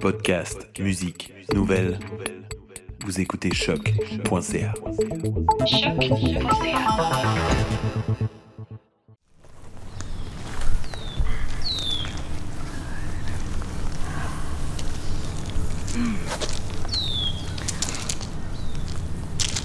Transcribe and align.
Podcast, 0.00 0.68
musique, 0.80 1.32
nouvelles. 1.54 1.98
Vous 3.04 3.20
écoutez 3.20 3.52
choc.ca. 3.54 4.74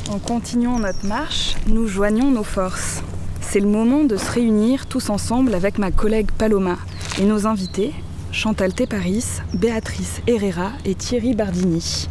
En 0.09 0.20
continuant 0.20 0.79
notre 0.79 1.05
marche, 1.05 1.55
nous 1.68 1.88
joignons 1.88 2.29
nos 2.32 2.43
forces. 2.43 3.02
C'est 3.41 3.59
le 3.59 3.68
moment 3.68 4.04
de 4.04 4.18
se 4.18 4.32
réunir 4.32 4.86
tous 4.86 5.09
ensemble 5.09 5.55
avec 5.55 5.77
ma 5.77 5.91
collègue 5.91 6.32
Paloma 6.38 6.77
et 7.20 7.23
nos 7.23 7.48
invités, 7.48 7.93
Chantal 8.32 8.71
Paris, 8.89 9.23
Béatrice 9.54 10.21
Herrera 10.27 10.71
et 10.86 10.96
Thierry 10.96 11.34
Bardini. 11.34 12.08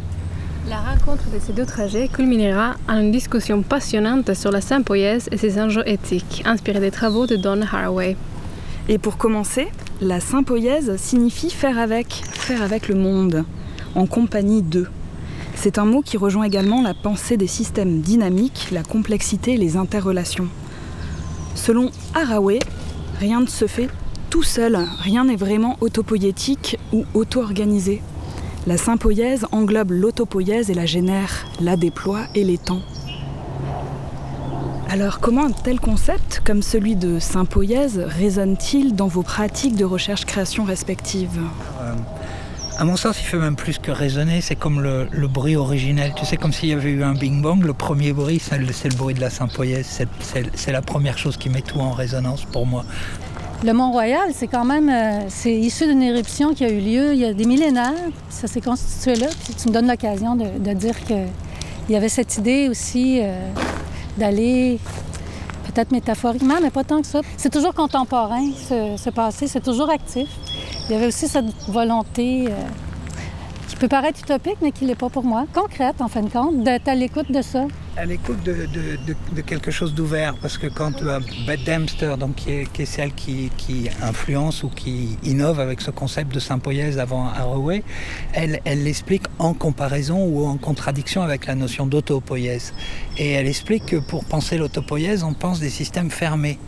La 0.69 0.77
rencontre 0.77 1.29
de 1.33 1.39
ces 1.39 1.53
deux 1.53 1.65
trajets 1.65 2.09
culminera 2.09 2.75
en 2.89 2.99
une 2.99 3.11
discussion 3.11 3.61
passionnante 3.61 4.33
sur 4.33 4.51
la 4.51 4.59
sympoïèse 4.59 5.29
et 5.31 5.37
ses 5.37 5.61
enjeux 5.61 5.87
éthiques, 5.87 6.43
inspirée 6.45 6.79
des 6.79 6.91
travaux 6.91 7.27
de 7.27 7.35
Don 7.35 7.61
Haraway. 7.61 8.17
Et 8.89 8.97
pour 8.97 9.17
commencer, 9.17 9.67
la 10.01 10.19
sympoïèse 10.19 10.97
signifie 10.97 11.49
faire 11.49 11.77
avec, 11.77 12.11
faire 12.13 12.61
avec 12.61 12.89
le 12.89 12.95
monde, 12.95 13.45
en 13.95 14.05
compagnie 14.05 14.61
d'eux. 14.61 14.89
C'est 15.55 15.77
un 15.77 15.85
mot 15.85 16.01
qui 16.01 16.17
rejoint 16.17 16.43
également 16.43 16.81
la 16.81 16.93
pensée 16.93 17.37
des 17.37 17.47
systèmes 17.47 18.01
dynamiques, 18.01 18.69
la 18.71 18.83
complexité 18.83 19.53
et 19.53 19.57
les 19.57 19.77
interrelations. 19.77 20.47
Selon 21.55 21.91
Haraway, 22.13 22.59
rien 23.19 23.41
ne 23.41 23.47
se 23.47 23.67
fait 23.67 23.89
tout 24.29 24.43
seul, 24.43 24.77
rien 24.99 25.25
n'est 25.25 25.35
vraiment 25.35 25.77
autopoïétique 25.81 26.77
ou 26.91 27.05
auto-organisé. 27.13 28.01
La 28.65 28.77
sympoïèse 28.77 29.45
englobe 29.51 29.91
l'autopoïèse 29.91 30.69
et 30.69 30.73
la 30.73 30.85
génère, 30.85 31.45
la 31.61 31.77
déploie 31.77 32.23
et 32.35 32.43
l'étend. 32.43 32.81
Alors 34.89 35.19
comment 35.19 35.45
un 35.45 35.51
tel 35.51 35.79
concept, 35.79 36.41
comme 36.45 36.61
celui 36.61 36.95
de 36.95 37.19
sympoïèse, 37.19 37.99
résonne-t-il 38.05 38.95
dans 38.95 39.07
vos 39.07 39.23
pratiques 39.23 39.75
de 39.75 39.85
recherche-création 39.85 40.63
respectives? 40.63 41.39
Euh, 41.81 41.93
À 42.77 42.85
mon 42.85 42.95
sens, 42.95 43.19
il 43.19 43.25
fait 43.25 43.37
même 43.37 43.55
plus 43.55 43.79
que 43.79 43.91
résonner, 43.91 44.39
c'est 44.41 44.55
comme 44.55 44.81
le, 44.81 45.27
bruit 45.27 45.55
originel. 45.55 46.13
Tu 46.15 46.25
sais, 46.25 46.37
comme 46.37 46.53
s'il 46.53 46.69
y 46.69 46.73
avait 46.73 46.91
eu 46.91 47.03
un 47.03 47.13
Bing 47.13 47.41
Bang, 47.41 47.63
le 47.63 47.73
premier 47.73 48.13
bruit, 48.13 48.39
c'est 48.39 48.57
le, 48.57 48.65
le 48.65 48.95
bruit 48.95 49.13
de 49.13 49.21
la 49.21 49.29
sympoïèse. 49.29 49.99
C'est 50.55 50.71
la 50.71 50.81
première 50.81 51.17
chose 51.17 51.37
qui 51.37 51.49
met 51.49 51.61
tout 51.61 51.79
en 51.79 51.91
résonance 51.91 52.45
pour 52.45 52.65
moi. 52.65 52.85
Le 53.63 53.73
Mont-Royal, 53.73 54.29
c'est 54.33 54.47
quand 54.47 54.65
même 54.65 54.87
euh, 54.87 55.25
c'est 55.29 55.53
issu 55.53 55.87
d'une 55.87 56.03
éruption 56.03 56.53
qui 56.53 56.63
a 56.63 56.69
eu 56.69 56.79
lieu 56.79 57.13
il 57.13 57.19
y 57.19 57.25
a 57.25 57.33
des 57.33 57.45
millénaires. 57.45 57.93
Ça 58.29 58.45
s'est 58.47 58.61
constitué 58.61 59.15
là. 59.15 59.27
Puis 59.43 59.55
tu 59.55 59.69
me 59.69 59.73
donnes 59.73 59.87
l'occasion 59.87 60.35
de, 60.35 60.73
dire 60.73 60.95
qu'il 61.05 61.27
y 61.89 61.95
avait 61.95 62.07
cette 62.07 62.37
idée 62.37 62.69
aussi 62.69 63.19
euh, 63.19 63.35
d'aller, 64.15 64.77
peut-être 65.65 65.91
métaphoriquement, 65.91 66.55
mais 66.61 66.69
pas 66.69 66.83
tant 66.83 67.01
que 67.01 67.07
ça. 67.07 67.21
C'est 67.35 67.51
toujours 67.51 67.73
contemporain, 67.73 68.47
ce, 68.69 68.95
ce 68.95 69.09
passé, 69.09 69.47
c'est 69.47 69.63
toujours 69.63 69.89
actif. 69.89 70.29
Il 70.87 70.91
y 70.91 70.95
avait 70.95 71.07
aussi 71.07 71.27
cette 71.27 71.51
volonté 71.67 72.45
euh, 72.47 72.51
qui 73.69 73.75
peut 73.75 73.87
paraître 73.87 74.19
utopique, 74.19 74.57
mais 74.61 74.71
qui 74.71 74.83
ne 74.83 74.89
l'est 74.89 74.95
pas 74.95 75.09
pour 75.09 75.23
moi, 75.23 75.45
concrète 75.51 75.99
en 75.99 76.07
fin 76.07 76.21
de 76.21 76.29
compte, 76.29 76.61
d'être 76.61 76.87
à 76.87 76.93
l'écoute 76.93 77.31
de 77.31 77.41
ça. 77.41 77.65
À 77.97 78.05
l'écoute 78.05 78.43
de, 78.43 79.41
quelque 79.41 79.71
chose 79.71 79.95
d'ouvert, 79.95 80.35
parce 80.35 80.59
que 80.59 80.67
quand 80.67 81.01
euh, 81.01 81.19
Bette 81.47 81.63
Dempster, 81.63 82.13
donc, 82.19 82.35
qui, 82.35 82.51
est, 82.51 82.85
celle 82.85 83.11
qui, 83.11 83.49
influence 84.03 84.61
ou 84.61 84.69
qui 84.69 85.17
innove 85.23 85.59
avec 85.59 85.81
ce 85.81 85.89
concept 85.89 86.31
de 86.31 86.39
sympoïèse 86.39 86.99
avant 86.99 87.25
Haraway, 87.25 87.83
elle, 88.33 88.61
l'explique 88.65 89.23
en 89.39 89.55
comparaison 89.55 90.23
ou 90.23 90.45
en 90.45 90.57
contradiction 90.57 91.23
avec 91.23 91.47
la 91.47 91.55
notion 91.55 91.87
d'autopoïèse. 91.87 92.73
Et 93.17 93.31
elle 93.31 93.47
explique 93.47 93.87
que 93.87 93.95
pour 93.95 94.25
penser 94.25 94.59
l'autopoïèse, 94.59 95.23
on 95.23 95.33
pense 95.33 95.59
des 95.59 95.71
systèmes 95.71 96.11
fermés. 96.11 96.59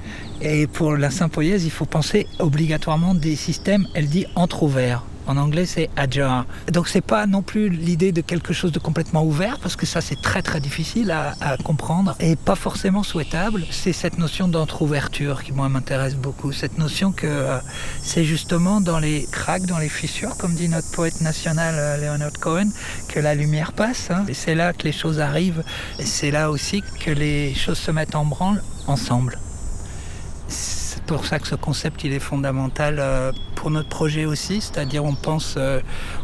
Et 0.42 0.66
pour 0.66 0.96
la 0.96 1.12
sympoïèse, 1.12 1.64
il 1.64 1.72
faut 1.72 1.86
penser 1.86 2.26
obligatoirement 2.40 3.14
des 3.14 3.36
systèmes, 3.36 3.88
elle 3.94 4.08
dit, 4.08 4.26
entre-ouverts. 4.34 5.04
En 5.30 5.38
anglais, 5.38 5.68
c'est 5.68 5.92
ajar. 5.96 6.48
Donc, 6.74 6.88
c'est 6.88 7.06
pas 7.06 7.28
non 7.28 7.44
plus 7.44 7.70
l'idée 7.70 8.12
de 8.12 8.22
quelque 8.22 8.52
chose 8.52 8.72
de 8.72 8.80
complètement 8.80 9.24
ouvert, 9.24 9.60
parce 9.60 9.76
que 9.76 9.86
ça, 9.86 10.02
c'est 10.02 10.20
très 10.20 10.42
très 10.42 10.60
difficile 10.60 11.12
à, 11.12 11.56
comprendre 11.64 12.16
et 12.20 12.36
pas 12.36 12.56
forcément 12.56 13.04
souhaitable. 13.04 13.64
C'est 13.70 13.94
cette 13.94 14.18
notion 14.18 14.48
d'entre-ouverture 14.48 15.44
qui, 15.44 15.52
moi, 15.52 15.70
m'intéresse 15.70 16.16
beaucoup. 16.16 16.52
Cette 16.52 16.80
notion 16.80 17.12
que 17.12 17.28
euh, 17.28 17.60
c'est 18.02 18.24
justement 18.24 18.82
dans 18.82 18.98
les 18.98 19.28
cracks, 19.32 19.68
dans 19.68 19.78
les 19.78 19.88
fissures, 19.88 20.36
comme 20.36 20.56
dit 20.56 20.68
notre 20.68 20.90
poète 20.90 21.22
national 21.22 21.76
euh, 21.78 21.98
Leonard 21.98 22.40
Cohen, 22.42 22.70
que 23.08 23.20
la 23.20 23.36
lumière 23.36 23.74
passe. 23.74 24.10
hein. 24.10 24.26
C'est 24.34 24.56
là 24.56 24.74
que 24.74 24.82
les 24.82 24.92
choses 24.92 25.20
arrivent. 25.20 25.64
C'est 26.00 26.32
là 26.32 26.50
aussi 26.50 26.82
que 27.00 27.12
les 27.12 27.54
choses 27.54 27.78
se 27.78 27.92
mettent 27.92 28.16
en 28.16 28.26
branle 28.26 28.64
ensemble. 28.88 29.38
C'est 30.48 31.04
pour 31.04 31.26
ça 31.26 31.38
que 31.38 31.48
ce 31.48 31.56
concept 31.56 32.04
il 32.04 32.14
est 32.14 32.20
fondamental 32.20 32.98
euh, 33.00 33.32
pour 33.60 33.72
notre 33.72 33.90
projet 33.90 34.24
aussi, 34.24 34.62
c'est-à-dire 34.62 35.04
on 35.04 35.16
pense, 35.16 35.56
euh, 35.58 35.82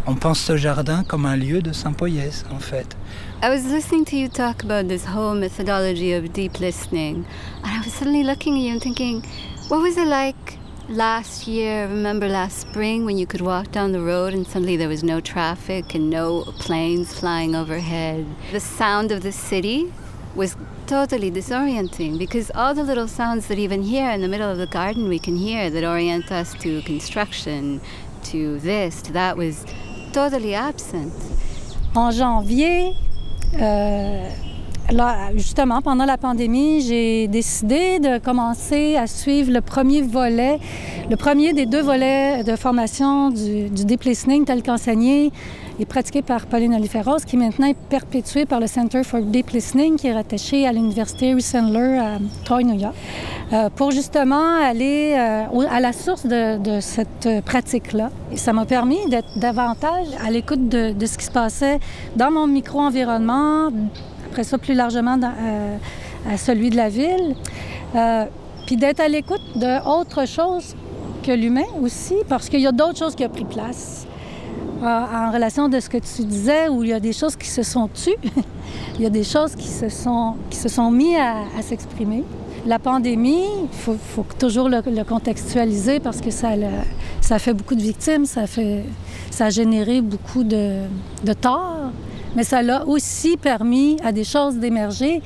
on 0.07 0.16
pense 0.16 0.40
ce 0.40 0.56
jardin 0.56 1.03
comme 1.03 1.25
un 1.25 1.35
lieu 1.35 1.62
de 1.62 1.73
sympoïèse 1.73 2.46
en 2.50 2.59
fait. 2.59 2.96
I 3.44 3.50
was 3.50 3.69
listening 3.69 4.06
to 4.06 4.16
you 4.16 4.29
talk 4.29 4.63
about 4.63 4.88
this 4.88 5.06
whole 5.06 5.38
methodology 5.38 6.13
of 6.13 6.31
deep 6.31 6.59
listening, 6.59 7.25
and 7.62 7.72
I 7.74 7.79
was 7.84 7.94
suddenly 7.94 8.24
looking 8.24 8.56
at 8.56 8.62
you 8.62 8.72
and 8.72 8.81
thinking, 8.81 9.22
what 9.68 9.81
was 9.81 9.97
it 9.97 10.07
like 10.07 10.57
last 10.88 11.45
year? 11.45 11.90
Remember 11.90 12.29
last 12.29 12.59
spring 12.59 13.03
when 13.03 13.18
you 13.18 13.28
could 13.28 13.41
walk 13.41 13.69
down 13.69 13.91
the 13.91 14.01
road 14.01 14.34
and 14.34 14.47
suddenly 14.47 14.78
there 14.78 14.88
was 14.88 15.03
no 15.03 15.19
traffic 15.19 15.94
and 15.94 16.09
no 16.09 16.44
planes 16.59 17.13
flying 17.13 17.53
overhead? 17.53 18.25
The 18.53 18.62
sound 18.62 19.12
of 19.12 19.24
the 19.24 19.34
city 19.34 19.91
was 20.35 20.56
totally 20.88 21.31
disorienting 21.31 22.18
because 22.18 22.51
all 22.53 22.73
the 22.73 22.84
little 22.84 23.07
sounds 23.07 23.47
that 23.47 23.57
even 23.57 23.81
here 23.81 24.09
in 24.12 24.22
the 24.22 24.28
middle 24.28 24.50
of 24.50 24.57
the 24.57 24.68
garden 24.68 25.07
we 25.07 25.19
can 25.19 25.35
hear 25.35 25.69
that 25.69 25.84
orient 25.84 26.31
us 26.31 26.53
to 26.56 26.81
construction, 26.81 27.81
to 28.23 28.59
this, 28.59 29.01
to 29.01 29.13
that 29.13 29.38
was 29.38 29.66
totally 30.12 30.53
absent. 30.53 31.13
En 31.95 32.12
janvier, 32.12 32.94
euh, 33.59 34.29
là, 34.91 35.34
justement, 35.35 35.81
pendant 35.81 36.06
la 36.06 36.18
pandémie, 36.18 36.81
j'ai 36.81 37.28
décidé 37.28 38.00
de 38.00 38.18
commencer 38.18 38.97
à 38.97 39.07
suivre 39.07 39.51
le 39.51 39.62
premier 39.62 40.01
volet, 40.01 40.59
le 41.09 41.16
premier 41.16 41.53
des 41.53 41.66
deux 41.66 41.81
volets 41.81 42.44
de 42.44 42.56
formation 42.56 43.29
du, 43.29 43.69
du 43.69 43.85
deep 43.85 44.03
listening 44.03 44.45
tel 44.45 44.62
qu'enseigné 44.62 45.31
et 45.80 45.86
pratiqué 45.86 46.22
par 46.22 46.46
Pauline 46.46 46.74
Oliferos, 46.74 47.19
qui 47.25 47.38
maintenant 47.38 47.68
est 47.68 47.78
perpétué 47.90 48.46
par 48.46 48.59
le 48.59 48.68
Center 48.68 49.03
for 49.03 49.22
Deep 49.22 49.50
Listening, 49.50 49.97
qui 49.97 50.08
est 50.08 50.13
rattaché 50.13 50.68
à 50.68 50.72
l'Université 50.72 51.34
Russell 51.34 51.75
à 52.00 52.18
Troy, 52.46 52.63
New 52.63 52.80
York, 52.80 52.96
euh, 53.52 53.69
pour 53.75 53.91
justement 53.91 54.58
aller 54.63 55.16
euh, 55.18 55.68
à 55.69 55.80
la 55.80 55.91
source 55.94 56.25
de, 56.25 56.80
cette 56.80 57.28
pratique-là. 57.46 58.09
Et 58.31 58.38
ça 58.38 58.53
m'a 58.53 58.66
permis 58.66 59.08
d'être 59.09 59.40
davantage 59.40 60.08
à 60.25 60.31
l'écoute 60.31 60.69
de, 60.69 61.06
ce 61.06 61.18
qui 61.18 61.25
se 61.25 61.31
passait 61.31 61.80
dans 62.16 62.31
mon 62.31 62.47
micro-environnement, 62.47 63.69
après 64.31 64.44
ça 64.44 64.57
plus 64.57 64.74
largement 64.74 65.18
euh, 65.22 65.78
à 66.31 66.38
celui 66.38 66.69
de 66.69 66.78
la 66.78 66.90
ville, 66.90 67.36
puis 68.66 68.78
d'être 68.78 69.00
à 69.00 69.07
l'écoute 69.07 69.42
d'autre 69.56 70.28
chose 70.28 70.75
que 71.24 71.31
l'humain 71.31 71.66
aussi, 71.81 72.16
parce 72.28 72.50
qu'il 72.50 72.62
y 72.62 72.68
a 72.68 72.72
d'autres 72.72 72.97
choses 72.97 73.16
qui 73.16 73.25
ont 73.25 73.30
pris 73.30 73.46
place 73.46 74.06
en, 74.81 75.28
en 75.28 75.31
relation 75.31 75.69
de 75.69 75.79
ce 75.79 75.89
que 75.89 75.97
tu 75.97 76.23
disais, 76.23 76.69
où 76.69 76.83
il 76.83 76.89
y 76.89 76.94
a 76.94 77.00
des 77.00 77.13
choses 77.13 77.35
qui 77.35 77.47
se 77.47 77.63
sont 77.63 77.88
tues, 77.88 78.16
il 78.95 79.01
y 79.01 79.06
a 79.06 79.09
des 79.09 79.23
choses 79.23 79.56
qui 79.56 79.67
se 79.67 79.89
sont, 79.89 80.35
qui 80.50 81.16
à, 81.17 81.61
s'exprimer. 81.61 82.23
La 82.66 82.79
pandémie, 82.79 83.45
il 83.72 83.97
faut, 83.97 84.25
toujours 84.39 84.69
le, 84.69 85.03
contextualiser 85.03 86.00
parce 86.00 86.19
que 86.19 86.31
ça, 86.31 86.50
fait 87.39 87.53
beaucoup 87.53 87.75
de 87.75 87.81
victimes, 87.81 88.25
ça, 88.25 88.45
a 89.39 89.50
généré 89.50 90.01
beaucoup 90.01 90.44
de, 90.44 90.81
de 91.24 91.33
torts, 91.33 91.91
mais 92.36 92.44
ça 92.44 92.62
l'a 92.63 92.86
aussi 92.88 93.38
permis 93.38 93.98
à 94.03 94.12
des 94.12 94.24
choses 94.24 94.56
d'émerger 94.56 95.21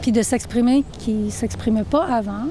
puis 0.00 0.10
de 0.10 0.22
s'exprimer 0.22 0.84
qui 0.98 1.12
ne 1.12 1.30
s'exprimaient 1.30 1.84
pas 1.84 2.04
avant. 2.04 2.48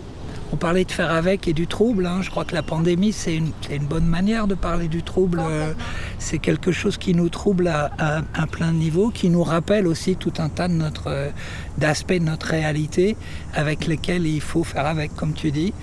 On 0.53 0.57
parlait 0.57 0.83
de 0.83 0.91
faire 0.91 1.11
avec 1.11 1.47
et 1.47 1.53
du 1.53 1.65
trouble. 1.65 2.05
hein. 2.05 2.21
Je 2.21 2.29
crois 2.29 2.43
que 2.45 2.53
la 2.53 2.61
pandémie, 2.63 3.13
c'est 3.13 3.35
une, 3.35 3.51
bonne 3.89 4.05
manière 4.05 4.47
de 4.47 4.55
parler 4.55 4.87
du 4.89 5.01
trouble. 5.01 5.39
Euh, 5.41 5.73
C'est 6.19 6.39
quelque 6.39 6.71
chose 6.71 6.97
qui 6.97 7.13
nous 7.15 7.29
trouble 7.29 7.67
à, 7.67 7.89
à- 7.97 8.21
à 8.33 8.47
plein 8.47 8.71
de 8.71 8.77
niveaux, 8.77 9.09
qui 9.09 9.29
nous 9.29 9.43
rappelle 9.43 9.87
aussi 9.87 10.15
tout 10.17 10.33
un 10.39 10.49
tas 10.49 10.67
de 10.67 10.73
notre, 10.73 11.07
euh, 11.07 11.29
d'aspects 11.77 12.13
de 12.13 12.19
notre 12.25 12.47
réalité 12.47 13.15
avec 13.53 13.87
lesquels 13.87 14.27
il 14.27 14.41
faut 14.41 14.63
faire 14.63 14.85
avec, 14.85 15.15
comme 15.15 15.33
tu 15.33 15.51
dis. 15.51 15.73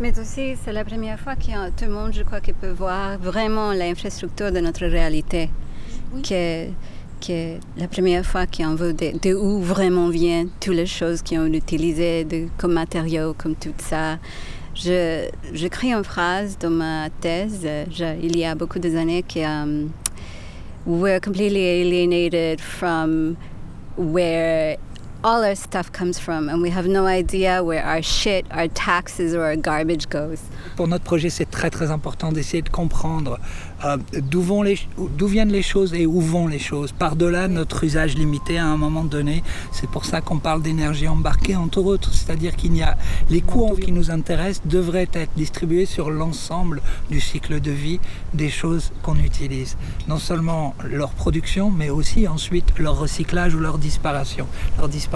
Mais 0.00 0.18
aussi, 0.18 0.54
c'est 0.64 0.72
la 0.72 0.84
première 0.84 1.18
fois 1.18 1.34
que 1.36 1.70
tout 1.70 1.84
le 1.86 1.90
monde, 1.92 2.12
je 2.14 2.22
crois, 2.22 2.40
qui 2.40 2.52
peut 2.52 2.70
voir 2.70 3.18
vraiment 3.18 3.72
l'infrastructure 3.72 4.52
de 4.52 4.60
notre 4.60 4.86
réalité. 4.86 5.50
Que, 6.22 6.66
que 7.20 7.56
la 7.78 7.88
première 7.88 8.24
fois 8.24 8.46
qu'on 8.46 8.74
veut 8.74 8.92
de, 8.92 9.34
où 9.34 9.60
vraiment 9.60 10.08
viennent 10.08 10.48
toutes 10.60 10.74
les 10.74 10.86
choses 10.86 11.22
qui 11.22 11.38
ont 11.38 11.46
utilisées 11.46 12.24
de, 12.24 12.46
comme 12.58 12.72
matériaux, 12.72 13.34
comme 13.36 13.54
tout 13.54 13.72
ça. 13.78 14.18
Je, 14.74 15.28
j'écris 15.54 15.92
une 15.92 16.04
phrase 16.04 16.58
dans 16.58 16.70
ma 16.70 17.08
thèse, 17.20 17.66
je- 17.90 18.16
il 18.22 18.36
y 18.36 18.44
a 18.44 18.54
beaucoup 18.54 18.78
d'années, 18.78 19.22
que 19.22 19.38
euh, 19.40 19.86
we're 20.86 21.20
completely 21.20 21.64
alienated 21.80 22.60
from 22.60 23.36
where 23.96 24.76
all 25.24 25.42
our 25.44 25.54
stuff 25.54 25.90
comes 25.92 26.18
from, 26.18 26.48
and 26.48 26.62
we 26.62 26.70
have 26.70 26.86
no 26.86 27.06
idea 27.06 27.62
where 27.62 27.84
our 27.84 28.02
shit, 28.02 28.46
our 28.50 28.68
taxes, 28.68 29.34
or 29.34 29.42
our 29.42 29.56
garbage 29.56 30.08
goes. 30.08 30.40
Pour 30.76 30.88
notre 30.88 31.04
projet, 31.04 31.30
c'est 31.30 31.50
très 31.50 31.70
très 31.70 31.90
important 31.90 32.32
d'essayer 32.32 32.62
de 32.62 32.68
comprendre 32.68 33.38
euh, 33.84 33.96
d'où 34.22 35.26
viennent 35.26 35.52
les 35.52 35.62
choses 35.62 35.94
et 35.94 36.06
où 36.06 36.20
vont 36.20 36.46
les 36.46 36.58
choses. 36.58 36.92
Par-delà 36.92 37.48
notre 37.48 37.84
usage 37.84 38.14
limité 38.14 38.58
à 38.58 38.66
un 38.66 38.76
moment 38.76 39.04
donné, 39.04 39.42
c'est 39.72 39.88
pour 39.88 40.04
ça 40.04 40.20
qu'on 40.20 40.38
parle 40.38 40.62
d'énergie 40.62 41.08
embarquée 41.08 41.56
entre 41.56 41.82
autres, 41.82 42.12
c'est-à-dire 42.12 42.56
qu'il 42.56 42.76
y 42.76 42.82
a 42.82 42.96
les 43.30 43.40
coûts 43.40 43.76
qui 43.80 43.92
nous 43.92 44.10
intéressent 44.10 44.66
devraient 44.66 45.08
être 45.12 45.32
distribués 45.36 45.86
sur 45.86 46.10
l'ensemble 46.10 46.82
du 47.10 47.20
cycle 47.20 47.60
de 47.60 47.70
vie 47.70 48.00
des 48.34 48.50
choses 48.50 48.92
qu'on 49.02 49.16
utilise. 49.16 49.76
Non 50.08 50.18
seulement 50.18 50.74
leur 50.84 51.10
production, 51.10 51.70
mais 51.70 51.90
aussi 51.90 52.28
ensuite 52.28 52.78
leur 52.78 52.98
recyclage 52.98 53.54
ou 53.54 53.58
leur 53.58 53.78
disparition. 53.78 54.46
Leur 54.78 54.88
disparition. 54.88 55.15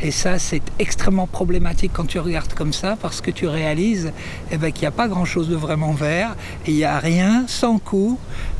Et 0.00 0.10
ça, 0.10 0.38
c'est 0.38 0.62
extrêmement 0.78 1.26
problématique 1.26 1.90
quand 1.92 2.06
tu 2.06 2.18
regardes 2.18 2.52
comme 2.54 2.72
ça, 2.72 2.96
parce 3.00 3.20
que 3.20 3.30
tu 3.30 3.46
réalises 3.46 4.12
eh 4.52 4.56
ben, 4.56 4.70
qu'il 4.70 4.82
n'y 4.82 4.88
a 4.88 4.92
pas 4.92 5.08
grand-chose 5.08 5.48
de 5.48 5.56
vraiment 5.56 5.92
vert, 5.92 6.36
il 6.66 6.74
n'y 6.74 6.84
a 6.84 6.98
rien 6.98 7.44
sans 7.48 7.78
coût, 7.78 8.18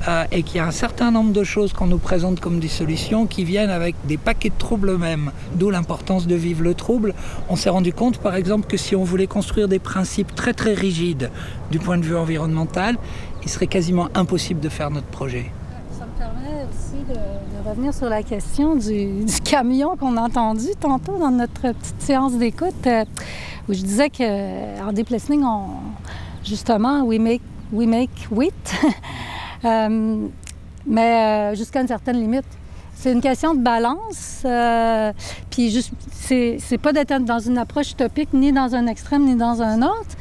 euh, 0.09 0.25
et 0.33 0.43
qu'il 0.43 0.57
y 0.57 0.61
a 0.61 0.67
un 0.67 0.73
certain 0.73 1.11
nombre 1.11 1.33
de 1.33 1.45
choses 1.45 1.73
qu'on 1.73 1.87
nous 1.87 1.99
présente 1.99 2.41
comme 2.41 2.59
des 2.59 2.69
solutions 2.69 3.27
qui 3.27 3.45
viennent 3.45 3.71
avec 3.71 3.95
des 4.05 4.17
paquets 4.17 4.51
de 4.51 4.59
troubles 4.59 4.91
eux-mêmes, 4.91 5.31
d'où 5.55 5.71
l'importance 5.71 6.27
de 6.27 6.35
vivre 6.35 6.63
le 6.63 6.75
trouble. 6.75 7.15
On 7.49 7.57
s'est 7.57 7.71
rendu 7.71 7.93
compte, 7.93 8.19
par 8.19 8.35
exemple, 8.35 8.67
que 8.67 8.77
si 8.77 8.97
on 8.97 9.05
voulait 9.05 9.29
construire 9.29 9.69
des 9.69 9.79
principes 9.79 10.35
très 10.35 10.55
très 10.55 10.75
rigides 10.75 11.31
du 11.71 11.79
point 11.79 11.99
de 11.99 12.05
vue 12.05 12.17
environnemental, 12.17 12.97
il 13.45 13.49
serait 13.49 13.69
quasiment 13.69 14.09
impossible 14.15 14.61
de 14.61 14.69
faire 14.69 14.91
notre 14.91 15.07
projet. 15.07 15.53
Ça 15.97 16.05
me 16.05 16.19
permet 16.19 16.65
aussi 16.65 16.89
de, 17.09 17.69
revenir 17.69 17.93
sur 17.93 18.09
la 18.09 18.23
question 18.23 18.77
du, 18.77 19.25
camion 19.45 19.97
qu'on 19.97 20.17
a 20.17 20.23
entendu 20.23 20.69
tantôt 20.79 21.19
dans 21.19 21.31
notre 21.31 21.73
petite 21.73 22.01
séance 22.01 22.35
d'écoute, 22.35 22.87
euh, 22.87 23.05
où 23.69 23.73
je 23.73 23.83
disais 23.83 24.11
qu'en 24.11 24.93
déplacing, 24.93 25.43
on, 25.45 25.67
justement, 26.45 27.03
we 27.03 27.19
make, 27.19 27.43
we 27.73 27.87
make 27.87 28.29
wheat, 28.31 28.55
Euh, 29.65 30.29
mais 30.87 31.51
euh, 31.53 31.55
jusqu'à 31.57 31.81
une 31.81 31.89
certaine 31.89 32.21
limite. 32.21 32.45
C'est 32.95 33.11
une 33.11 33.21
question 33.21 33.57
de 33.57 33.61
balance. 33.61 34.43
euh, 34.45 35.13
puis 35.51 35.85
c'est 36.21 36.79
pas 36.81 36.93
d'être 36.93 37.25
dans 37.25 37.41
une 37.41 37.59
approche 37.59 37.91
utopique, 37.91 38.33
ni 38.33 38.53
dans 38.53 38.77
un 38.77 38.87
extrême, 38.87 39.25
ni 39.25 39.35
dans 39.35 39.61
un 39.61 39.83
autre, 39.83 40.17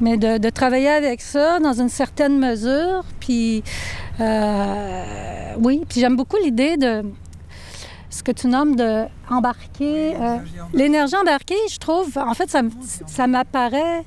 mais 0.00 0.16
de, 0.16 0.38
de 0.38 0.50
travailler 0.50 0.88
avec 0.90 1.20
ça 1.20 1.58
dans 1.58 1.72
une 1.80 1.88
certaine 1.88 2.38
mesure. 2.38 3.04
Puis, 3.20 3.62
euh, 4.20 5.54
oui, 5.58 5.82
puis 5.88 6.00
j'aime 6.00 6.16
beaucoup 6.16 6.36
l'idée 6.42 6.76
de 6.76 7.02
ce 8.10 8.22
que 8.22 8.32
tu 8.32 8.46
nommes 8.48 8.76
de 8.76 9.04
embarquer. 9.30 10.14
euh, 10.16 10.36
L'énergie 10.72 11.16
embarquée, 11.16 11.54
je 11.70 11.78
trouve, 11.78 12.16
en 12.16 12.34
fait, 12.34 12.50
ça, 12.50 12.60
ça 13.06 13.26
m'apparaît. 13.26 14.04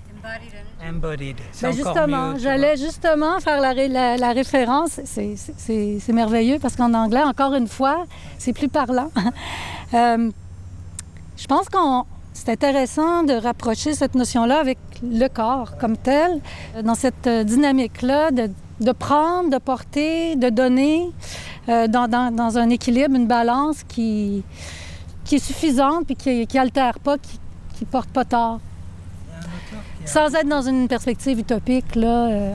Embodied. 0.88 1.36
Ben 1.62 1.72
justement, 1.74 2.38
j'allais 2.38 2.78
justement 2.78 3.40
faire 3.40 3.60
la, 3.62 3.74
la- 3.74 4.16
la 4.18 4.32
référence. 4.32 5.00
C'est 5.06 6.14
merveilleux 6.14 6.58
parce 6.60 6.76
qu'en 6.76 6.94
anglais, 6.94 7.22
encore 7.24 7.54
une 7.54 7.68
fois, 7.68 8.06
c'est 8.38 8.54
plus 8.54 8.70
parlant. 8.70 9.12
Euh, 9.96 10.30
je 11.36 11.48
pense 11.48 11.68
qu'on 11.68 12.06
c'est 12.34 12.50
intéressant 12.50 13.24
de 13.24 13.34
rapprocher 13.34 13.94
cette 13.94 14.16
notion-là 14.16 14.60
avec 14.60 14.78
le 15.04 15.28
corps 15.28 15.78
comme 15.78 15.98
tel, 15.98 16.40
dans 16.84 16.96
cette 16.96 17.28
euh, 17.28 17.44
dynamique-là 17.44 18.32
de, 18.32 18.50
de 18.80 18.92
prendre, 18.92 19.50
de 19.50 19.58
porter, 19.58 20.36
de 20.36 20.50
donner, 20.50 21.10
euh, 21.68 21.88
dans, 21.88 22.08
dans- 22.08 22.32
dans 22.34 22.58
un 22.58 22.70
équilibre, 22.70 23.16
une 23.16 23.28
balance 23.28 23.84
qui, 23.88 24.44
qui 25.26 25.36
est 25.36 25.46
suffisante 25.46 26.06
puis 26.06 26.16
qui 26.16 26.56
n'altère 26.58 27.00
pas, 27.00 27.18
qui 27.18 27.40
ne 27.82 27.86
porte 27.88 28.10
pas 28.10 28.26
tort. 28.26 28.60
Sans 30.06 30.34
être 30.34 30.48
dans 30.48 30.62
une 30.64 30.88
perspective 30.88 31.40
utopique, 31.40 31.96
là. 31.96 32.28
euh. 32.28 32.54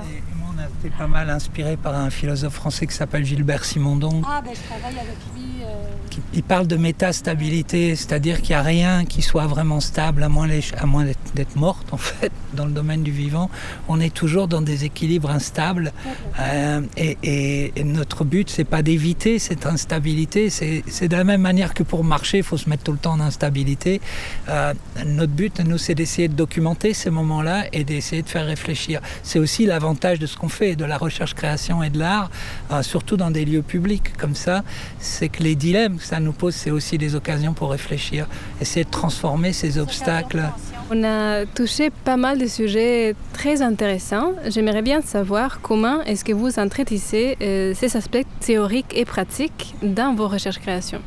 Été 0.84 0.92
pas 0.98 1.06
mal 1.06 1.31
inspiré 1.31 1.78
par 1.78 1.94
un 1.94 2.10
philosophe 2.10 2.52
français 2.54 2.86
qui 2.86 2.94
s'appelle 2.94 3.25
Gilbert 3.25 3.64
Simondon, 3.64 4.20
Ah, 4.26 4.42
ben 4.44 4.50
je 4.54 4.60
travaille 4.69 4.98
avec 4.98 5.16
lui. 5.34 5.62
euh, 5.62 5.66
qui 6.10 6.20
il 6.34 6.42
parle 6.42 6.66
de 6.66 6.76
métastabilité, 6.76 7.96
c'est-à-dire 7.96 8.42
qu'il 8.42 8.50
n'y 8.50 8.60
a 8.60 8.62
rien 8.62 9.04
qui 9.06 9.22
soit 9.22 9.46
vraiment 9.46 9.81
stable, 9.81 10.22
à 10.22 10.28
moins, 10.28 10.46
les- 10.46 10.60
à 10.76 10.84
moins 10.84 11.04
d'être- 11.34 11.56
morte, 11.56 11.86
en 11.92 11.96
fait, 11.96 12.31
dans 12.54 12.66
le 12.66 12.72
domaine 12.72 13.02
du 13.02 13.12
vivant. 13.12 13.48
On 13.88 13.98
est 14.00 14.12
toujours 14.12 14.46
dans 14.48 14.60
des 14.60 14.84
équilibres 14.84 15.31
instables. 15.31 15.92
Euh, 16.40 16.81
et, 16.98 17.16
et- 17.22 17.72
et 17.76 17.84
notre 17.84 18.25
but, 18.25 18.50
c'est 18.50 18.64
pas 18.64 18.82
d'éviter 18.82 19.38
cette 19.38 19.64
instabilité, 19.66 20.50
c'est 20.50 20.82
c'est 20.88 21.08
de 21.08 21.16
la 21.16 21.25
même 21.25 21.40
manière 21.40 21.72
que 21.72 21.82
pour 21.82 22.04
marcher, 22.04 22.38
il 22.38 22.44
faut 22.44 22.56
se 22.58 22.69
mettre 22.69 22.82
tout 22.82 22.92
le 22.92 22.98
temps 22.98 23.12
en 23.12 23.20
instabilité. 23.20 24.00
Euh, 24.48 24.75
notre 25.06 25.32
but, 25.32 25.60
nous, 25.60 25.78
c'est 25.78 25.94
d'essayer 25.94 26.28
de 26.28 26.34
documenter 26.34 26.92
ces 26.92 27.10
moments-là 27.10 27.66
et 27.72 27.84
d'essayer 27.84 28.22
de 28.22 28.28
faire 28.28 28.44
réfléchir. 28.46 29.00
C'est 29.22 29.38
aussi 29.38 29.64
l'avantage 29.66 30.19
de 30.19 30.26
ce 30.26 30.36
qu'on 30.36 30.48
fait, 30.48 30.74
de 30.76 30.85
la 30.85 30.99
recherche-création 30.99 31.82
et 31.82 31.91
de 31.91 31.99
l'art, 31.99 32.31
euh, 32.71 32.82
surtout 32.82 33.17
dans 33.17 33.31
des 33.31 33.44
lieux 33.44 33.62
publics 33.62 34.17
comme 34.17 34.35
ça, 34.35 34.62
c'est 34.99 35.29
que 35.29 35.43
les 35.43 35.55
dilemmes 35.55 35.99
que 35.99 36.05
ça 36.05 36.21
nous 36.21 36.32
pose, 36.32 36.55
c'est 36.55 36.71
aussi 36.71 36.99
des 36.99 37.15
occasions 37.15 37.55
pour 37.55 37.71
réfléchir, 37.71 38.26
essayer 38.61 38.85
de 38.85 38.91
transformer 38.91 39.53
ces 39.53 39.79
obstacles. 39.79 40.43
On 40.91 41.03
a 41.03 41.47
touché 41.47 41.91
pas 41.91 42.17
mal 42.17 42.38
de 42.38 42.47
sujets 42.47 43.15
très 43.32 43.62
intéressants. 43.62 44.32
J'aimerais 44.49 44.82
bien 44.82 45.00
savoir 45.00 45.61
comment 45.62 46.03
est-ce 46.03 46.25
que 46.25 46.32
vous 46.32 46.59
entretenez 46.59 47.37
euh, 47.41 47.73
ces 47.75 47.97
aspects 47.97 48.27
théoriques 48.41 48.93
et 48.94 49.05
pratiques 49.05 49.75
dans 49.82 50.15
vos 50.15 50.29
recherches-créations. 50.29 51.00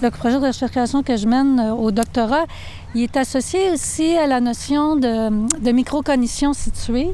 Le 0.00 0.10
projet 0.10 0.38
de 0.38 0.46
recherche-création 0.46 1.02
que 1.02 1.16
je 1.16 1.26
mène 1.26 1.58
euh, 1.58 1.72
au 1.72 1.90
doctorat, 1.90 2.44
il 2.94 3.02
est 3.02 3.16
associé 3.16 3.70
aussi 3.72 4.16
à 4.16 4.26
la 4.28 4.40
notion 4.40 4.94
de, 4.94 5.58
de 5.58 5.72
microcognition 5.72 6.52
située. 6.52 7.08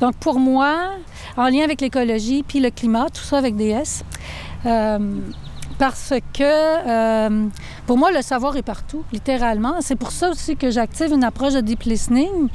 Donc 0.00 0.16
pour 0.16 0.38
moi, 0.38 0.90
en 1.38 1.48
lien 1.48 1.64
avec 1.64 1.80
l'écologie 1.80 2.44
puis 2.46 2.60
le 2.60 2.70
climat, 2.70 3.06
tout 3.08 3.22
ça 3.22 3.38
avec 3.38 3.56
des 3.56 3.70
S, 3.70 4.04
euh, 4.66 4.98
parce 5.78 6.14
que 6.32 6.42
euh, 6.42 7.48
pour 7.86 7.98
moi, 7.98 8.10
le 8.12 8.22
savoir 8.22 8.56
est 8.56 8.62
partout, 8.62 9.04
littéralement. 9.12 9.76
C'est 9.80 9.96
pour 9.96 10.10
ça 10.10 10.30
aussi 10.30 10.56
que 10.56 10.70
j'active 10.70 11.12
une 11.12 11.24
approche 11.24 11.54
de 11.54 11.60
deep 11.60 11.82
listening, 11.82 12.48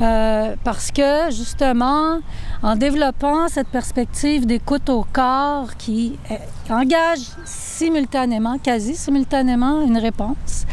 euh, 0.00 0.54
parce 0.64 0.90
que 0.90 1.30
justement, 1.30 2.18
en 2.62 2.76
développant 2.76 3.48
cette 3.48 3.68
perspective 3.68 4.46
d'écoute 4.46 4.88
au 4.88 5.06
corps 5.12 5.76
qui 5.76 6.18
euh, 6.30 6.34
engage 6.74 7.20
simultanément, 7.44 8.58
quasi 8.58 8.96
simultanément, 8.96 9.82
une 9.82 9.98
réponse, 9.98 10.66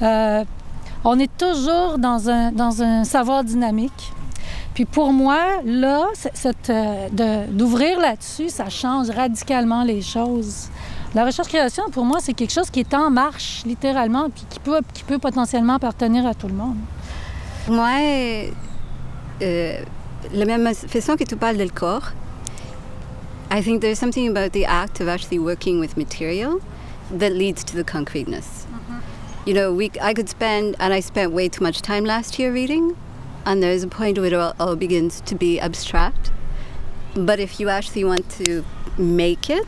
on 0.00 1.18
est 1.20 1.36
toujours 1.38 1.98
dans 1.98 2.28
un, 2.28 2.52
dans 2.52 2.82
un 2.82 3.04
savoir 3.04 3.44
dynamique. 3.44 4.12
Puis 4.74 4.84
pour 4.84 5.12
moi, 5.12 5.38
là, 5.64 6.04
d'ouvrir 7.50 7.98
là-dessus, 7.98 8.50
ça 8.50 8.68
change 8.68 9.08
radicalement 9.08 9.84
les 9.84 10.02
choses. 10.02 10.68
La 11.16 11.24
recherche-création, 11.24 11.84
pour 11.90 12.04
moi, 12.04 12.18
c'est 12.20 12.34
quelque 12.34 12.52
chose 12.52 12.68
qui 12.68 12.80
est 12.80 12.92
en 12.92 13.08
marche, 13.08 13.62
littéralement, 13.64 14.28
puis 14.28 14.44
qui 14.50 14.58
peut, 14.58 14.80
qui 14.92 15.02
peut 15.02 15.18
potentiellement 15.18 15.76
appartenir 15.76 16.26
à 16.26 16.34
tout 16.34 16.46
le 16.46 16.52
monde. 16.52 16.76
Moi, 17.68 18.50
euh, 19.40 19.78
la 20.34 20.44
même 20.44 20.74
façon 20.74 21.16
que 21.16 21.24
tu 21.24 21.34
parles 21.36 21.56
du 21.56 21.70
corps, 21.70 22.12
I 23.50 23.62
think 23.62 23.80
there's 23.80 23.98
something 23.98 24.28
about 24.28 24.50
the 24.50 24.66
act 24.66 25.00
of 25.00 25.08
actually 25.08 25.38
working 25.38 25.80
with 25.80 25.96
material 25.96 26.60
that 27.10 27.30
leads 27.30 27.64
to 27.64 27.82
the 27.82 27.82
concreteness. 27.82 28.66
You 29.46 29.54
know, 29.54 29.72
we, 29.72 29.90
I 30.02 30.12
could 30.12 30.28
spend, 30.28 30.76
and 30.78 30.92
I 30.92 31.00
spent 31.00 31.32
way 31.32 31.48
too 31.48 31.64
much 31.64 31.80
time 31.80 32.04
last 32.04 32.38
year 32.38 32.52
reading, 32.52 32.94
and 33.46 33.62
there's 33.62 33.82
a 33.82 33.88
point 33.88 34.18
where 34.18 34.26
it 34.26 34.34
all, 34.34 34.52
all 34.60 34.76
begins 34.76 35.22
to 35.22 35.34
be 35.34 35.58
abstract. 35.60 36.30
But 37.14 37.40
if 37.40 37.58
you 37.58 37.70
actually 37.70 38.04
want 38.04 38.28
to 38.32 38.66
make 38.98 39.48
it, 39.48 39.66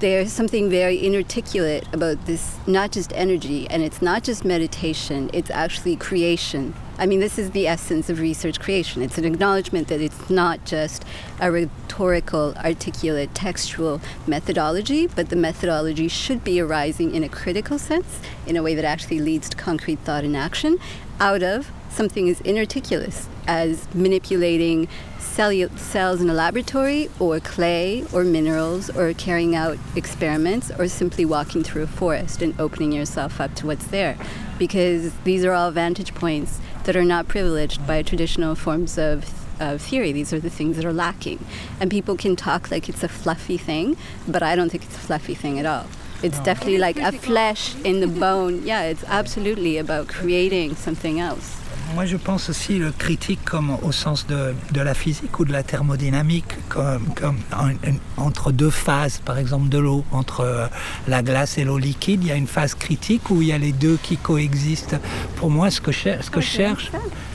there's 0.00 0.32
something 0.32 0.70
very 0.70 1.04
inarticulate 1.04 1.84
about 1.92 2.24
this, 2.24 2.56
not 2.66 2.92
just 2.92 3.12
energy, 3.14 3.68
and 3.68 3.82
it's 3.82 4.00
not 4.00 4.24
just 4.24 4.44
meditation, 4.44 5.28
it's 5.34 5.50
actually 5.50 5.96
creation. 5.96 6.74
I 6.98 7.04
mean, 7.04 7.20
this 7.20 7.38
is 7.38 7.50
the 7.50 7.66
essence 7.66 8.08
of 8.08 8.18
research 8.18 8.58
creation. 8.58 9.02
It's 9.02 9.18
an 9.18 9.24
acknowledgement 9.24 9.88
that 9.88 10.00
it's 10.00 10.30
not 10.30 10.64
just 10.64 11.04
a 11.40 11.50
rhetorical, 11.50 12.54
articulate, 12.56 13.34
textual 13.34 14.00
methodology, 14.26 15.08
but 15.08 15.28
the 15.28 15.36
methodology 15.36 16.08
should 16.08 16.42
be 16.42 16.58
arising 16.58 17.14
in 17.14 17.22
a 17.22 17.28
critical 17.28 17.78
sense, 17.78 18.20
in 18.46 18.56
a 18.56 18.62
way 18.62 18.74
that 18.74 18.86
actually 18.86 19.20
leads 19.20 19.50
to 19.50 19.56
concrete 19.56 19.98
thought 20.00 20.24
and 20.24 20.36
action, 20.36 20.78
out 21.20 21.42
of 21.42 21.70
something 21.92 22.28
as 22.28 22.40
inarticulate 22.40 23.26
as 23.46 23.92
manipulating 23.94 24.88
cellu- 25.18 25.76
cells 25.78 26.20
in 26.20 26.28
a 26.28 26.34
laboratory, 26.34 27.08
or 27.18 27.40
clay, 27.40 28.04
or 28.12 28.24
minerals, 28.24 28.90
or 28.90 29.12
carrying 29.12 29.54
out 29.54 29.78
experiments, 29.96 30.70
or 30.78 30.88
simply 30.88 31.24
walking 31.24 31.62
through 31.62 31.82
a 31.82 31.86
forest 31.86 32.42
and 32.42 32.58
opening 32.60 32.92
yourself 32.92 33.40
up 33.40 33.54
to 33.54 33.66
what's 33.66 33.86
there. 33.86 34.16
Because 34.58 35.12
these 35.24 35.44
are 35.44 35.52
all 35.52 35.70
vantage 35.70 36.14
points 36.14 36.60
that 36.84 36.96
are 36.96 37.04
not 37.04 37.28
privileged 37.28 37.86
by 37.86 38.02
traditional 38.02 38.54
forms 38.54 38.98
of 38.98 39.32
uh, 39.60 39.78
theory. 39.78 40.12
These 40.12 40.32
are 40.32 40.40
the 40.40 40.50
things 40.50 40.76
that 40.76 40.84
are 40.84 40.92
lacking. 40.92 41.44
And 41.80 41.90
people 41.90 42.16
can 42.16 42.36
talk 42.36 42.70
like 42.70 42.88
it's 42.88 43.02
a 43.02 43.08
fluffy 43.08 43.56
thing, 43.56 43.96
but 44.26 44.42
I 44.42 44.56
don't 44.56 44.70
think 44.70 44.84
it's 44.84 44.96
a 44.96 45.00
fluffy 45.00 45.34
thing 45.34 45.58
at 45.58 45.66
all. 45.66 45.86
It's 46.22 46.38
definitely 46.40 46.78
like 46.78 46.98
a 46.98 47.10
flesh 47.10 47.74
in 47.82 48.00
the 48.00 48.06
bone. 48.06 48.64
Yeah, 48.64 48.82
it's 48.82 49.02
absolutely 49.04 49.76
about 49.78 50.06
creating 50.08 50.76
something 50.76 51.18
else. 51.18 51.61
Moi, 51.94 52.06
je 52.06 52.16
pense 52.16 52.48
aussi 52.48 52.78
le 52.78 52.90
critique 52.90 53.40
comme 53.44 53.76
au 53.82 53.92
sens 53.92 54.26
de, 54.26 54.54
de 54.72 54.80
la 54.80 54.94
physique 54.94 55.38
ou 55.38 55.44
de 55.44 55.52
la 55.52 55.62
thermodynamique, 55.62 56.46
comme, 56.70 57.04
comme 57.14 57.36
en- 57.54 57.68
en- 57.70 58.26
entre 58.26 58.50
deux 58.50 58.70
phases, 58.70 59.20
par 59.22 59.36
exemple 59.36 59.68
de 59.68 59.76
l'eau, 59.78 60.02
entre 60.10 60.40
euh, 60.40 60.66
la 61.06 61.22
glace 61.22 61.58
et 61.58 61.64
l'eau 61.64 61.76
liquide, 61.76 62.22
il 62.22 62.28
y 62.28 62.32
a 62.32 62.36
une 62.36 62.46
phase 62.46 62.74
critique 62.74 63.28
où 63.30 63.42
il 63.42 63.48
y 63.48 63.52
a 63.52 63.58
les 63.58 63.72
deux 63.72 63.98
qui 64.02 64.16
coexistent. 64.16 64.96
Pour 65.36 65.50
moi, 65.50 65.70
ce 65.70 65.82
que, 65.82 65.92
je- 65.92 66.20
ce 66.22 66.30
que 66.30 66.40
je 66.40 66.46
cherche 66.46 66.90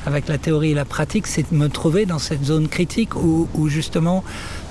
avec 0.08 0.28
la 0.28 0.40
théorie 0.40 0.72
et 0.72 0.76
la 0.76 0.86
pratique, 0.86 1.28
c'est 1.28 1.52
de 1.52 1.56
me 1.56 1.70
trouver 1.70 2.08
dans 2.08 2.20
cette 2.20 2.44
zone 2.44 2.68
critique 2.68 3.16
où, 3.16 3.48
où 3.54 3.68
justement 3.70 4.24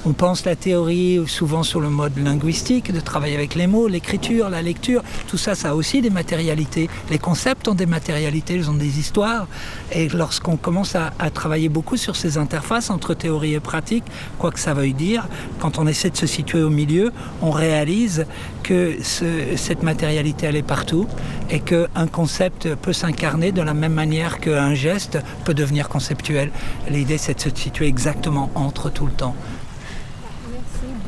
on 0.07 0.13
pense 0.13 0.45
la 0.45 0.55
théorie 0.55 1.21
souvent 1.27 1.65
sur 1.65 1.81
le 1.81 1.91
mode 1.91 2.17
linguistique, 2.17 2.93
de 2.93 3.01
travailler 3.01 3.35
avec 3.35 3.57
les 3.57 3.67
mots, 3.67 3.89
l'écriture, 3.89 4.49
la 4.49 4.63
lecture, 4.63 5.03
tout 5.27 5.37
ça, 5.37 5.57
ça 5.57 5.71
a 5.71 5.75
aussi 5.75 6.01
des 6.01 6.11
matérialités. 6.11 6.89
Les 7.11 7.19
concepts 7.19 7.67
ont 7.67 7.75
des 7.75 7.87
matérialités, 7.87 8.55
ils 8.55 8.71
ont 8.71 8.75
des 8.75 9.01
histoires. 9.01 9.49
Et 9.91 10.09
lorsqu'on 10.09 10.57
commence 10.57 10.95
à, 10.95 11.11
travailler 11.35 11.69
beaucoup 11.69 11.97
sur 11.97 12.15
ces 12.15 12.39
interfaces 12.39 12.89
entre 12.89 13.15
théorie 13.15 13.55
et 13.55 13.61
pratique, 13.61 14.05
quoi 14.39 14.53
que 14.53 14.61
ça 14.61 14.75
veuille 14.75 14.95
dire, 14.95 15.27
quand 15.59 15.79
on 15.81 15.89
essaie 15.89 16.11
de 16.11 16.17
se 16.17 16.27
situer 16.27 16.63
au 16.63 16.71
milieu, 16.71 17.13
on 17.43 17.51
réalise 17.51 18.27
que 18.63 18.97
ce- 19.03 19.57
cette 19.57 19.83
matérialité, 19.83 20.47
elle 20.47 20.57
est 20.57 20.63
partout 20.63 21.09
et 21.51 21.59
qu'un 21.59 22.07
concept 22.13 22.77
peut 22.77 22.93
s'incarner 22.93 23.51
de 23.51 23.61
la 23.61 23.75
même 23.75 23.95
manière 23.95 24.39
qu'un 24.39 24.75
geste 24.75 25.19
peut 25.45 25.55
devenir 25.55 25.89
conceptuel. 25.89 26.53
L'idée, 26.89 27.19
c'est 27.19 27.35
de 27.35 27.41
se 27.41 27.51
situer 27.61 27.89
exactement 27.89 28.51
entre 28.55 28.89
tout 28.89 29.07
le 29.07 29.13
temps. 29.13 29.35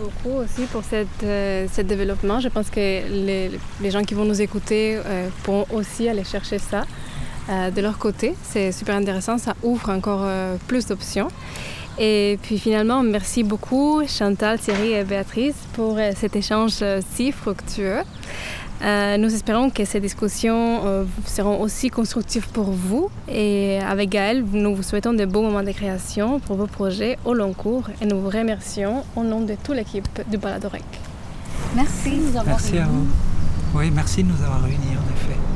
Beaucoup 0.09 0.39
aussi 0.39 0.63
pour 0.73 0.85
cette, 0.85 1.23
euh, 1.23 1.67
ce 1.71 1.83
développement. 1.83 2.41
Je 2.41 2.49
pense 2.49 2.71
que 2.71 2.79
les, 2.79 3.91
gens 3.91 4.03
qui 4.05 4.15
vont 4.15 4.25
nous 4.25 4.41
écouter 4.41 4.99
euh, 5.05 5.29
pourront 5.43 5.67
aussi 5.71 6.09
aller 6.09 6.25
chercher 6.25 6.59
ça 6.59 6.87
euh, 7.51 7.71
de 7.71 7.83
leur 7.83 7.99
côté. 7.99 8.35
C'est 8.43 8.73
super 8.73 8.95
intéressant, 8.97 9.37
ça 9.37 9.55
ouvre 9.63 9.91
encore 9.91 10.27
plus 10.67 10.87
d'options. 10.87 11.29
Et 11.99 12.39
puis 12.43 12.59
finalement, 12.59 13.03
merci 13.03 13.43
beaucoup 13.43 14.03
Chantal, 14.07 14.59
Thierry 14.59 14.93
et 14.93 15.05
Béatrice 15.05 15.57
pour 15.73 15.97
euh, 15.99 16.13
cet 16.17 16.37
échange 16.37 16.79
euh, 16.83 17.01
si 17.15 17.33
fructueux. 17.33 18.03
Euh, 18.81 19.17
nous 19.17 19.35
espérons 19.35 19.71
que 19.71 19.85
ces 19.85 19.99
discussions 19.99 20.83
euh, 20.85 21.05
seront 21.27 21.61
aussi 21.61 21.91
constructives 21.91 22.49
pour 22.49 22.71
vous. 22.71 23.11
Et 23.29 23.81
avec 23.81 24.11
Gaël, 24.11 24.45
nous 24.53 24.75
vous 24.75 24.83
souhaitons 24.83 25.13
de 25.13 25.25
beaux 25.25 25.43
moments 25.43 25.63
de 25.65 25.73
création 25.73 26.39
pour 26.39 26.57
vos 26.57 26.67
projets 26.67 27.19
au 27.25 27.35
long 27.35 27.53
cours. 27.53 27.85
Et 28.01 28.07
nous 28.07 28.21
vous 28.21 28.31
remercions 28.31 29.05
au 29.17 29.25
nom 29.25 29.41
de 29.41 29.55
toute 29.63 29.75
l'équipe 29.75 30.09
du 30.31 30.39
Baladorec. 30.39 30.85
Merci. 31.75 32.11
Nous 32.11 32.39
avons 32.39 32.51
Merci 32.51 32.79
à 32.79 32.85
vous. 32.85 33.07
Oui, 33.75 33.91
merci 33.93 34.23
de 34.23 34.29
nous 34.29 34.43
avoir 34.43 34.63
réunis 34.63 34.97
en 34.97 35.13
effet. 35.15 35.48